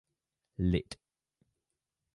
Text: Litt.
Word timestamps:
Litt. 0.57 0.97